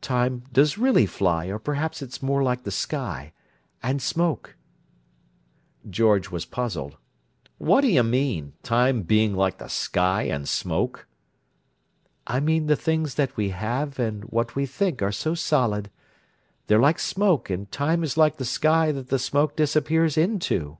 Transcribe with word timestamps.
Time 0.00 0.44
does 0.52 0.78
really 0.78 1.06
fly, 1.06 1.46
or 1.46 1.58
perhaps 1.58 2.02
it's 2.02 2.22
more 2.22 2.40
like 2.40 2.62
the 2.62 2.70
sky—and 2.70 4.00
smoke—" 4.00 4.54
George 5.90 6.30
was 6.30 6.44
puzzled. 6.44 6.96
"What 7.58 7.80
do 7.80 7.88
you 7.88 8.04
mean: 8.04 8.52
time 8.62 9.02
being 9.02 9.34
like 9.34 9.58
the 9.58 9.66
sky 9.66 10.22
and 10.22 10.48
smoke?" 10.48 11.08
"I 12.28 12.38
mean 12.38 12.66
the 12.66 12.76
things 12.76 13.16
that 13.16 13.36
we 13.36 13.48
have 13.48 13.98
and 13.98 14.22
that 14.32 14.54
we 14.54 14.66
think 14.66 15.02
are 15.02 15.10
so 15.10 15.34
solid—they're 15.34 16.78
like 16.78 17.00
smoke, 17.00 17.50
and 17.50 17.68
time 17.72 18.04
is 18.04 18.16
like 18.16 18.36
the 18.36 18.44
sky 18.44 18.92
that 18.92 19.08
the 19.08 19.18
smoke 19.18 19.56
disappears 19.56 20.16
into. 20.16 20.78